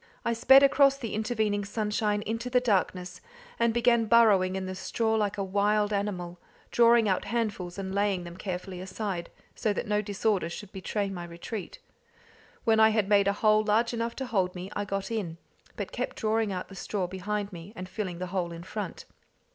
[0.25, 3.21] I sped across the intervening sunshine into the darkness,
[3.59, 6.39] and began burrowing in the straw like a wild animal,
[6.71, 11.23] drawing out handfuls and laying them carefully aside, so that no disorder should betray my
[11.25, 11.77] retreat.
[12.63, 15.37] When I had made a hole large enough to hold me, I got in,
[15.75, 19.05] but kept drawing out the straw behind me, and filling the hole in front.